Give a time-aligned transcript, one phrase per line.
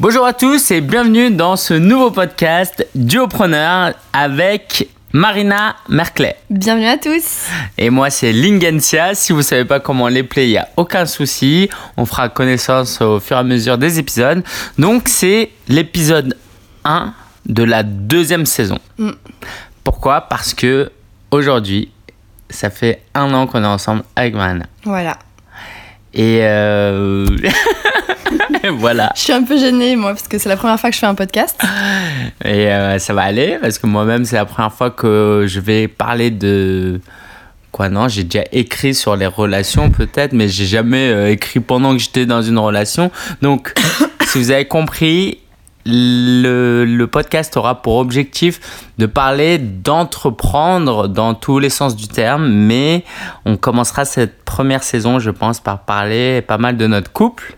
[0.00, 6.36] Bonjour à tous et bienvenue dans ce nouveau podcast Duopreneur avec Marina Merclay.
[6.50, 7.48] Bienvenue à tous.
[7.76, 9.16] Et moi c'est Lingensia.
[9.16, 11.68] Si vous savez pas comment les play, il n'y a aucun souci.
[11.96, 14.44] On fera connaissance au fur et à mesure des épisodes.
[14.78, 16.36] Donc c'est l'épisode
[16.84, 17.12] 1
[17.46, 18.78] de la deuxième saison.
[18.98, 19.10] Mm.
[19.82, 20.20] Pourquoi?
[20.20, 20.92] Parce que
[21.32, 21.90] aujourd'hui,
[22.50, 24.66] ça fait un an qu'on est ensemble avec Marina.
[24.84, 25.18] Voilà.
[26.18, 27.24] Et euh...
[28.72, 29.12] voilà.
[29.14, 31.06] Je suis un peu gênée, moi, parce que c'est la première fois que je fais
[31.06, 31.56] un podcast.
[32.44, 35.86] Et euh, ça va aller parce que moi-même, c'est la première fois que je vais
[35.86, 37.00] parler de.
[37.70, 41.92] Quoi, non J'ai déjà écrit sur les relations, peut-être, mais j'ai jamais euh, écrit pendant
[41.92, 43.12] que j'étais dans une relation.
[43.40, 43.74] Donc,
[44.26, 45.38] si vous avez compris,
[45.90, 48.60] le, le, podcast aura pour objectif
[48.98, 53.04] de parler d'entreprendre dans tous les sens du terme, mais
[53.46, 57.56] on commencera cette première saison, je pense, par parler pas mal de notre couple,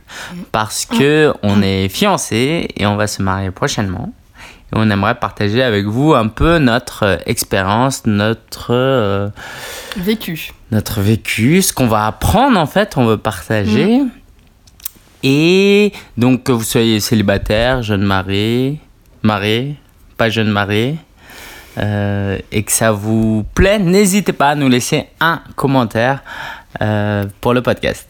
[0.53, 4.13] parce que on est fiancés et on va se marier prochainement.
[4.73, 9.29] Et on aimerait partager avec vous un peu notre expérience, notre euh,
[9.97, 10.53] vécu.
[10.71, 13.99] Notre vécu, ce qu'on va apprendre en fait, on veut partager.
[13.99, 14.11] Mmh.
[15.23, 18.81] Et donc, que vous soyez célibataire, jeune marié,
[19.23, 19.77] marié,
[20.17, 20.97] pas jeune marié,
[21.79, 26.23] euh, et que ça vous plaît, n'hésitez pas à nous laisser un commentaire
[26.81, 28.09] euh, pour le podcast.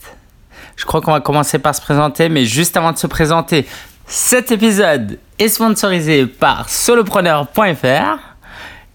[0.77, 3.67] Je crois qu'on va commencer par se présenter, mais juste avant de se présenter,
[4.07, 8.19] cet épisode est sponsorisé par solopreneur.fr,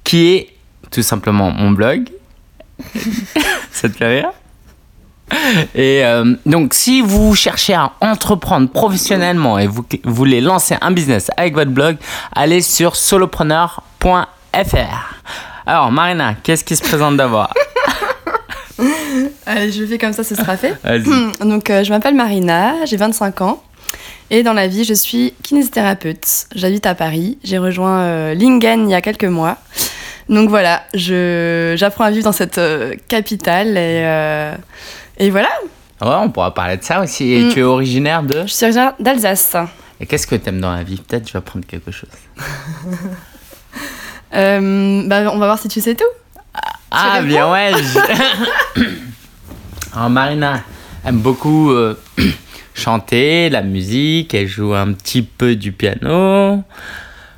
[0.03, 0.53] qui est
[0.91, 2.09] tout simplement mon blog.
[3.71, 4.25] ça te fait
[5.75, 11.31] et euh, donc, si vous cherchez à entreprendre professionnellement et vous voulez lancer un business
[11.37, 11.97] avec votre blog,
[12.33, 14.15] allez sur solopreneur.fr.
[15.65, 17.51] Alors, Marina, qu'est-ce qui se présente d'abord?
[19.47, 20.75] Allez, je le fais comme ça, ce sera fait.
[21.39, 23.63] Donc, euh, je m'appelle Marina, j'ai 25 ans.
[24.29, 26.47] Et dans la vie, je suis kinésithérapeute.
[26.55, 27.37] J'habite à Paris.
[27.43, 29.57] J'ai rejoint euh, Lingen il y a quelques mois.
[30.27, 34.55] Donc voilà, j'apprends à vivre dans cette euh, capitale et, euh,
[35.17, 35.49] et voilà.
[36.01, 37.31] Ouais, on pourra parler de ça aussi.
[37.31, 37.53] Et mm.
[37.53, 39.55] tu es originaire de Je suis originaire d'Alsace.
[39.99, 40.97] Et qu'est-ce que tu aimes dans la vie?
[40.97, 42.09] Peut-être je vais apprendre quelque chose.
[44.33, 46.03] euh, bah, on va voir si tu sais tout.
[46.91, 47.71] Ah, bien ouais.
[49.93, 50.63] Alors, Marina
[51.05, 51.97] aime beaucoup euh,
[52.73, 56.61] chanter, la musique, elle joue un petit peu du piano.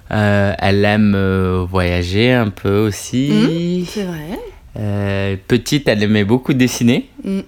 [0.10, 3.30] Euh, elle aime voyager un peu aussi.
[3.30, 5.38] Mmh, c'est vrai.
[5.48, 7.10] Petite, elle aimait beaucoup dessiner.
[7.24, 7.42] Mmh.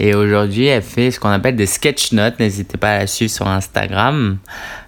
[0.00, 2.40] Et aujourd'hui, elle fait ce qu'on appelle des sketch notes.
[2.40, 4.38] N'hésitez pas à la suivre sur Instagram.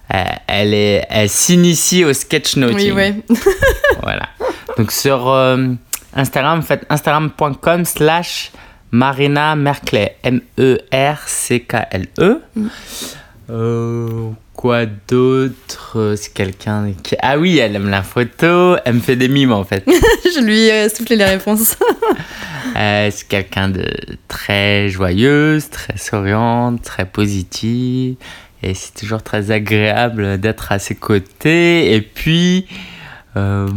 [0.09, 2.93] elle est, elle s'initie au sketch noting.
[2.93, 3.37] Oui, oui.
[4.01, 4.27] voilà.
[4.77, 5.31] Donc sur
[6.15, 8.51] Instagram, faites instagram.com slash
[8.91, 10.17] Marina Merclay.
[10.23, 10.81] M-E-R-C-K-L-E.
[12.55, 12.67] Mmh.
[13.49, 16.13] Euh, quoi d'autre?
[16.15, 17.15] C'est quelqu'un qui...
[17.21, 19.83] Ah oui, elle aime la photo, elle me fait des mimes en fait.
[20.25, 21.75] Je lui ai soufflé les réponses.
[22.75, 23.85] euh, c'est quelqu'un de
[24.27, 28.15] très joyeuse, très souriante, très positive.
[28.61, 31.93] Et c'est toujours très agréable d'être à ses côtés.
[31.93, 32.65] Et puis,
[33.35, 33.67] euh,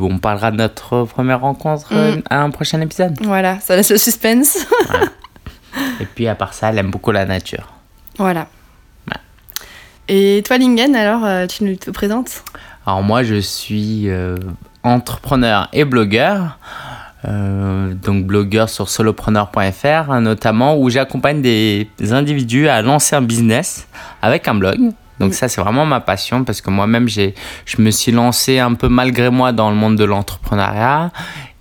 [0.00, 2.22] on parlera de notre première rencontre Mm.
[2.30, 3.16] à un prochain épisode.
[3.22, 4.66] Voilà, ça laisse le suspense.
[4.88, 5.06] Voilà.
[6.00, 7.72] Et puis, à part ça, elle aime beaucoup la nature.
[8.18, 8.48] Voilà.
[10.08, 12.42] Et toi, Lingen, alors, euh, tu nous te présentes?
[12.84, 14.36] Alors moi, je suis euh,
[14.82, 16.58] entrepreneur et blogueur.
[17.24, 23.86] Euh, donc blogueur sur solopreneur.fr hein, notamment où j'accompagne des, individus à lancer un business
[24.22, 24.92] avec un blog.
[25.20, 28.74] Donc ça c'est vraiment ma passion parce que moi-même j'ai je me suis lancé un
[28.74, 31.12] peu malgré moi dans le monde de l'entrepreneuriat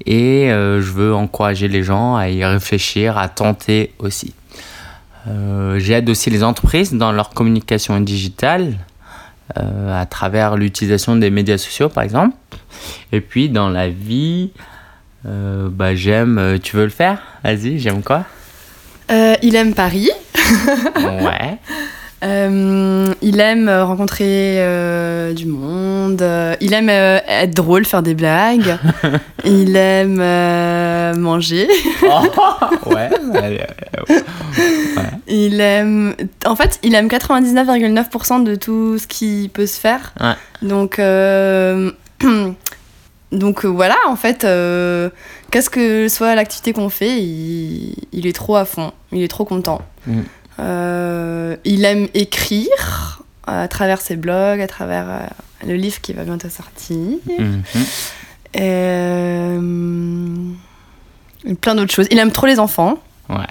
[0.07, 4.33] et euh, je veux encourager les gens à y réfléchir, à tenter aussi.
[5.27, 8.77] Euh, J'aide aussi les entreprises dans leur communication digitale
[9.53, 12.37] à travers l'utilisation des médias sociaux, par exemple.
[13.11, 14.51] Et puis dans la vie,
[15.25, 16.59] euh, bah, j'aime.
[16.61, 17.21] Tu veux le faire?
[17.43, 18.25] Vas-y, j'aime quoi?
[19.41, 20.09] Il aime Paris.
[20.97, 21.57] ouais.
[22.23, 26.23] Euh, il aime rencontrer euh, du monde.
[26.59, 28.77] Il aime euh, être drôle, faire des blagues.
[29.45, 30.17] il aime
[31.19, 31.67] manger.
[32.03, 33.65] oh, ouais, ouais,
[34.09, 34.23] ouais.
[35.27, 36.13] Il aime.
[36.45, 40.13] En fait, il aime 99,9% de tout ce qui peut se faire.
[40.19, 40.35] Ouais.
[40.61, 41.01] Donc.
[43.31, 44.41] Donc voilà, en fait,
[45.51, 49.45] qu'est-ce que soit l'activité qu'on fait, il, il, est trop à fond, il est trop
[49.45, 49.81] content.
[50.05, 50.21] Mm.
[50.59, 55.25] Euh, il aime écrire à travers ses blogs, à travers euh,
[55.65, 56.97] le livre qui va bientôt sortir.
[56.97, 57.85] Mm -hmm.
[58.59, 59.59] euh,
[61.59, 62.07] plein d'autres choses.
[62.11, 62.99] Il aime trop les enfants.
[63.29, 63.47] Ouais.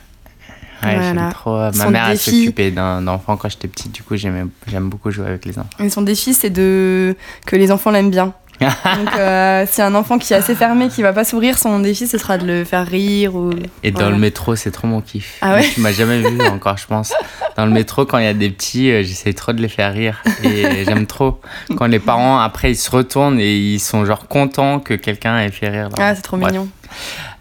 [0.82, 1.56] j'aime trop.
[1.74, 4.50] Ma mère, s'occupait d'un enfant quand j'étais petite, du coup, j'aime
[4.90, 5.84] beaucoup jouer avec les enfants.
[5.84, 7.16] Et son défi, c'est de...
[7.46, 8.32] que les enfants l'aiment bien.
[8.60, 12.06] Donc, euh, si un enfant qui est assez fermé, qui va pas s'ouvrir, son défi,
[12.06, 13.34] ce sera de le faire rire.
[13.34, 13.50] Ou...
[13.82, 15.38] Et dans le métro, c'est trop mon kiff.
[15.40, 17.12] Ah ouais Tu m'as jamais vu encore, je pense.
[17.56, 19.92] Dans le métro, quand il y a des petits, euh, j'essaie trop de les faire
[19.92, 20.22] rire.
[20.42, 21.40] Et j'aime trop.
[21.76, 25.50] Quand les parents, après, ils se retournent et ils sont genre contents que quelqu'un ait
[25.50, 25.88] fait rire.
[25.98, 26.68] Ah, c'est trop mignon.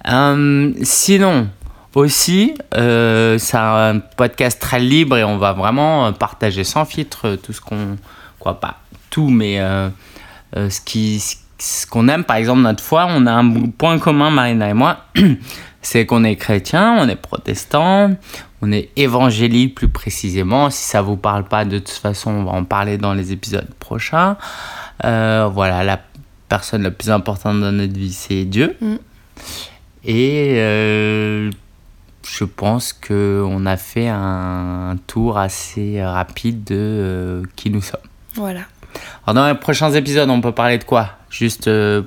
[0.08, 1.50] Euh, sinon,
[1.96, 7.60] aussi, c'est un podcast très libre et on va vraiment partager sans filtre tout ce
[7.60, 7.98] qu'on.
[8.40, 8.78] Quoi, pas
[9.10, 9.90] tout, mais euh,
[10.56, 11.22] ce qui
[11.60, 15.06] ce qu'on aime, par exemple, notre foi, on a un point commun, Marina et moi,
[15.82, 18.12] c'est qu'on est chrétien, on est protestant,
[18.62, 20.70] on est évangélique plus précisément.
[20.70, 23.70] Si ça vous parle pas, de toute façon, on va en parler dans les épisodes
[23.80, 24.38] prochains.
[25.06, 26.00] Euh, voilà, la
[26.48, 28.76] personne la plus importante dans notre vie, c'est Dieu.
[28.82, 28.96] Mm.
[30.06, 31.52] Et euh,
[32.26, 38.00] je pense qu'on a fait un tour assez rapide de qui nous sommes.
[38.36, 38.62] Voilà.
[39.26, 41.12] Alors dans les prochains épisodes, on peut parler de quoi?
[41.30, 42.02] Juste euh,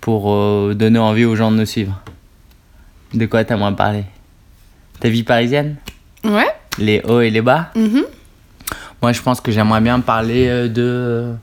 [0.00, 2.00] pour euh, donner envie aux gens de nous suivre.
[3.14, 4.04] De quoi t'aimerais parler
[5.00, 5.76] Ta vie parisienne?
[6.24, 6.46] Ouais.
[6.78, 7.70] Les hauts et les bas?
[7.74, 8.04] Mm-hmm.
[9.02, 11.34] Moi, je pense que j'aimerais bien parler euh, de...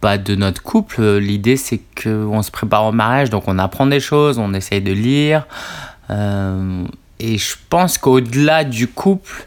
[0.00, 1.18] Bah, de notre couple.
[1.18, 4.92] L'idée, c'est qu'on se prépare au mariage, donc on apprend des choses, on essaye de
[4.92, 5.46] lire.
[6.08, 9.44] et je pense qu'au-delà du couple,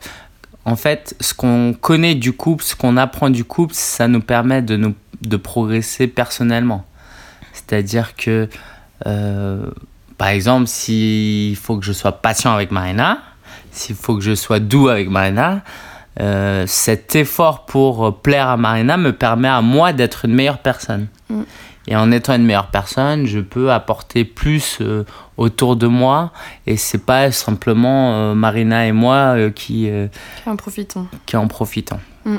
[0.66, 4.62] en fait, ce qu'on connaît du couple, ce qu'on apprend du couple, ça nous permet
[4.62, 6.86] de, nous, de progresser personnellement.
[7.52, 8.48] C'est-à-dire que,
[9.06, 9.66] euh,
[10.18, 13.20] par exemple, s'il faut que je sois patient avec Marina,
[13.72, 15.62] s'il faut que je sois doux avec Marina,
[16.22, 21.08] euh, cet effort pour plaire à Marina me permet à moi d'être une meilleure personne.
[21.30, 21.42] Mm.
[21.88, 25.04] Et en étant une meilleure personne, je peux apporter plus euh,
[25.38, 26.32] autour de moi.
[26.66, 29.90] Et c'est pas simplement euh, Marina et moi euh, qui,
[30.44, 31.08] qui en profitons.
[31.26, 32.00] Qui en profitons.
[32.26, 32.38] Mm.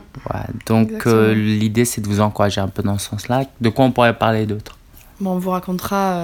[0.66, 3.44] Donc l'idée, c'est de vous encourager un peu dans ce sens-là.
[3.60, 4.78] De quoi on pourrait parler d'autre?
[5.20, 6.18] Bon, On vous racontera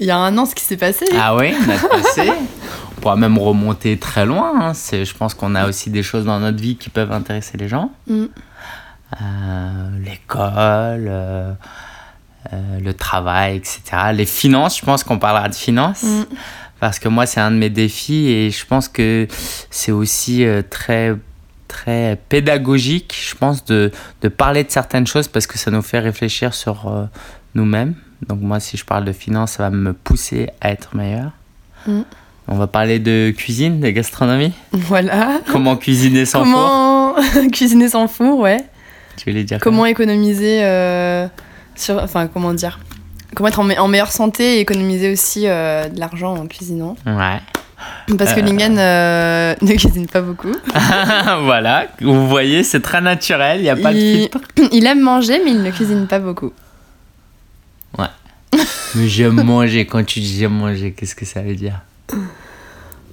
[0.00, 1.06] il y a un an ce qui s'est passé.
[1.18, 1.52] Ah oui,
[1.90, 2.30] passé.
[2.96, 4.70] on pourra même remonter très loin.
[4.70, 4.72] Hein.
[4.72, 7.90] Je pense qu'on a aussi des choses dans notre vie qui peuvent intéresser les gens.
[8.06, 8.26] Mm.
[9.14, 11.52] Euh, l'école, euh,
[12.52, 13.80] euh, le travail, etc.
[14.12, 16.02] Les finances, je pense qu'on parlera de finances.
[16.02, 16.24] Mm.
[16.80, 19.26] Parce que moi, c'est un de mes défis et je pense que
[19.70, 21.16] c'est aussi très
[21.66, 23.90] très pédagogique, je pense, de,
[24.22, 27.08] de, parler de certaines choses parce que ça nous fait réfléchir sur
[27.54, 27.94] nous-mêmes.
[28.26, 31.32] Donc moi, si je parle de finances, ça va me pousser à être meilleur.
[31.86, 32.02] Mm.
[32.46, 34.52] On va parler de cuisine, de gastronomie.
[34.72, 35.40] Voilà.
[35.50, 37.16] Comment cuisiner sans four.
[37.34, 38.64] Comment cuisiner sans four, ouais.
[39.18, 41.26] Tu voulais dire Comment économiser euh,
[41.74, 42.78] sur, Enfin, comment dire
[43.34, 46.96] Comment être en, meilleure santé et économiser aussi euh, de l'argent en cuisinant.
[47.04, 47.40] Ouais.
[48.16, 48.42] Parce que euh.
[48.42, 48.74] Lingen
[49.60, 50.54] ne cuisine pas beaucoup.
[51.44, 54.38] voilà, vous voyez, c'est très naturel, il n'y a pas de filtre.
[54.72, 56.52] Il aime manger, mais il ne cuisine pas beaucoup.
[57.98, 58.06] Ouais.
[58.94, 59.86] mais j'aime manger.
[59.86, 61.80] Quand tu dis j'aime manger, qu'est-ce que ça veut dire?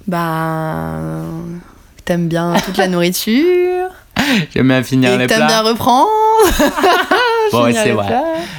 [0.06, 1.22] Bah.
[2.04, 3.90] T'aimes bien toute la nourriture.
[4.54, 5.36] J'aime bien finir et les plats.
[5.36, 6.08] T'aimes bien reprendre.
[7.52, 8.14] bon, c'est vrai.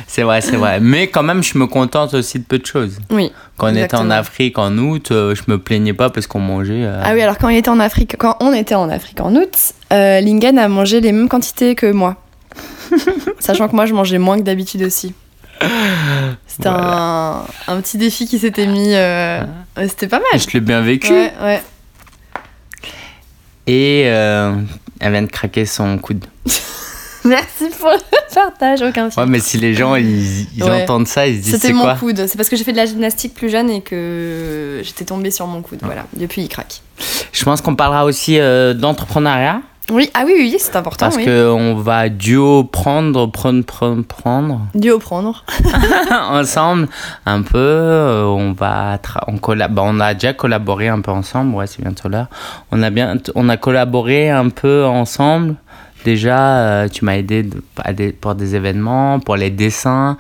[0.08, 0.80] C'est vrai, c'est vrai.
[0.80, 3.00] Mais quand même, je me contente aussi de peu de choses.
[3.10, 3.32] Oui.
[3.58, 6.84] Quand on était en Afrique en août, euh, je me plaignais pas parce qu'on mangeait.
[6.84, 9.36] Euh, ah oui, alors quand on était en Afrique, quand on était en Afrique en
[9.36, 12.16] août, euh, Lingen a mangé les mêmes quantités que moi.
[13.40, 15.14] Sachant que moi, je mangeais moins que d'habitude aussi.
[16.46, 18.94] C'était un, un, petit défi qui s'était mis.
[19.88, 20.40] C'était pas mal.
[20.40, 21.12] Je l'ai bien vécu.
[21.12, 21.62] Ouais, ouais.
[23.66, 24.08] Et
[25.00, 26.26] elle vient de craquer son coude.
[27.26, 31.42] Merci pour le partage, aucun Ouais, mais si les gens ils, entendent ça, ils se
[31.42, 32.26] disent C'était mon coude.
[32.28, 35.48] C'est parce que j'ai fait de la gymnastique plus jeune et que j'étais tombée sur
[35.48, 35.80] mon coude.
[35.82, 36.06] Voilà.
[36.16, 36.82] Depuis, il craque.
[37.32, 39.62] Je pense qu'on parlera aussi euh, d'entrepreneuriat.
[39.90, 41.10] Oui, ah oui, oui, c'est important.
[41.10, 44.62] Parce qu'on va duo prendre, prendre, prendre, prendre.
[44.76, 45.46] Duo prendre.
[46.30, 46.90] ensemble,
[47.26, 47.58] un peu.
[47.58, 51.56] Euh, on va, on, bah, on a déjà collaboré un peu ensemble.
[51.56, 52.28] Ouais, c'est bientôt là.
[52.72, 55.56] On a bien, on a collaboré un peu ensemble.
[56.04, 57.50] Déjà, euh, tu m'as aidé
[58.20, 60.18] pour des événements, pour les dessins.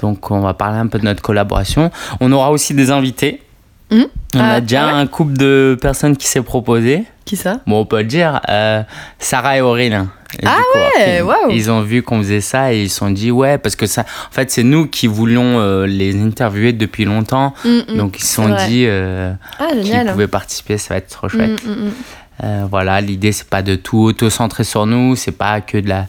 [0.00, 1.90] Donc, on va parler un peu de notre collaboration.
[2.20, 3.42] On aura aussi des invités.
[3.90, 4.02] Mmh.
[4.36, 7.04] On a ah, déjà un couple de personnes qui s'est proposé.
[7.24, 7.60] Qui ça?
[7.66, 8.40] Bon, on peut le dire.
[8.48, 8.82] Euh,
[9.18, 10.08] Sarah et Aurélien.
[10.44, 13.58] ah ouais, waouh Ils ont vu qu'on faisait ça et ils se sont dit ouais,
[13.58, 17.54] parce que ça, en fait, c'est nous qui voulions euh, les interviewer depuis longtemps.
[17.64, 17.96] Mm, mm.
[17.96, 21.62] donc ils se sont dit euh, ah, qu'ils pouvaient participer, ça va être trop chouette.
[21.64, 26.06] Mm, voilà, l'idée c'est pas de tout auto-centrer sur nous, c'est pas que de la.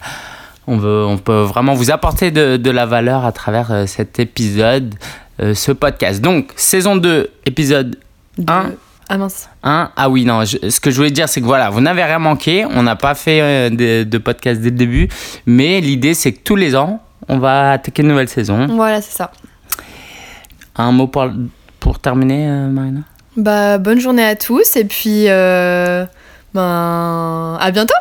[0.66, 4.94] On, veut, on peut vraiment vous apporter de, de la valeur à travers cet épisode,
[5.38, 6.22] ce podcast.
[6.22, 7.98] Donc, saison 2, épisode
[8.48, 8.70] 1
[9.08, 9.48] Ah mince.
[9.62, 9.90] Hein?
[9.96, 12.64] Ah oui, non, ce que je voulais dire, c'est que voilà, vous n'avez rien manqué.
[12.64, 15.08] On n'a pas fait euh, de, de, podcast dès le début.
[15.46, 18.66] Mais l'idée, c'est que tous les ans, on va attaquer une nouvelle saison.
[18.66, 19.30] Voilà, c'est ça.
[20.76, 21.26] Un mot pour,
[21.80, 23.00] pour terminer, euh, Marina?
[23.36, 26.06] Bah, bonne journée à tous et puis euh,
[26.54, 27.94] ben, à bientôt.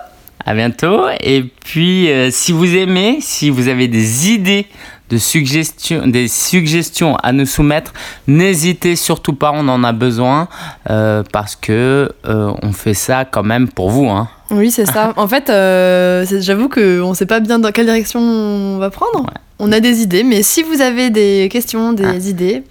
[0.46, 1.08] À bientôt.
[1.22, 4.68] Et puis, si vous aimez, si vous avez des idées
[5.10, 7.94] de suggestions, des suggestions à nous soumettre,
[8.28, 10.48] n'hésitez surtout pas, on en a besoin
[10.86, 14.08] parce que on fait ça quand même pour vous.
[14.10, 14.30] Hein.
[14.50, 15.14] Oui, c'est ça.
[15.18, 15.48] En fait,
[16.42, 19.26] j'avoue qu'on ne sait pas bien dans quelle direction on va prendre.
[19.60, 22.16] On a des idées, mais si vous avez des questions, des ah.
[22.16, 22.64] idées,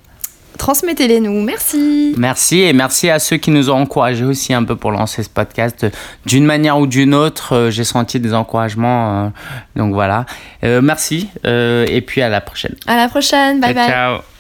[0.63, 1.43] transmettez-les nous.
[1.43, 2.15] Merci.
[2.17, 5.29] Merci et merci à ceux qui nous ont encouragés aussi un peu pour lancer ce
[5.29, 5.85] podcast.
[6.25, 9.25] D'une manière ou d'une autre, euh, j'ai senti des encouragements.
[9.25, 9.29] Euh,
[9.75, 10.25] donc voilà.
[10.63, 12.77] Euh, merci et puis à la prochaine.
[12.87, 13.61] À la prochaine.
[13.61, 13.89] Bye bye.
[13.89, 14.32] Ciao.